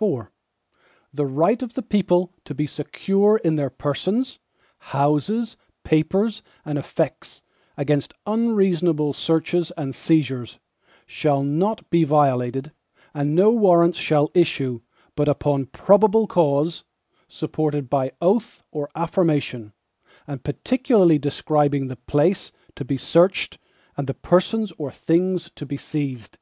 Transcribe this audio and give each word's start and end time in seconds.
IV 0.00 0.28
The 1.12 1.26
right 1.26 1.62
of 1.62 1.74
the 1.74 1.82
people 1.82 2.32
to 2.46 2.54
be 2.54 2.66
secure 2.66 3.36
in 3.44 3.56
their 3.56 3.68
persons, 3.68 4.38
houses, 4.78 5.58
papers, 5.84 6.42
and 6.64 6.78
effects, 6.78 7.42
against 7.76 8.14
unreasonable 8.26 9.12
searches 9.12 9.70
and 9.76 9.94
seizures, 9.94 10.58
shall 11.04 11.42
not 11.42 11.90
be 11.90 12.02
violated, 12.02 12.72
and 13.12 13.34
no 13.34 13.52
Warrants 13.52 13.98
shall 13.98 14.30
issue, 14.32 14.80
but 15.14 15.28
upon 15.28 15.66
probable 15.66 16.26
cause, 16.26 16.84
supported 17.28 17.90
by 17.90 18.12
oath 18.22 18.62
or 18.70 18.88
affirmation, 18.96 19.74
and 20.26 20.42
particularly 20.42 21.18
describing 21.18 21.88
the 21.88 21.96
place 21.96 22.52
to 22.74 22.86
be 22.86 22.96
searched, 22.96 23.58
and 23.98 24.06
the 24.06 24.14
persons 24.14 24.72
or 24.78 24.90
things 24.90 25.50
to 25.56 25.66
be 25.66 25.76
seized. 25.76 26.38